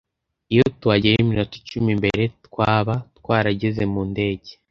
Iyo 0.53 0.63
tuhagera 0.79 1.15
iminota 1.23 1.53
icumi 1.61 1.91
mbere, 1.99 2.23
twaba 2.47 2.93
twarageze 3.19 3.81
mu 3.93 4.01
ndege. 4.11 4.49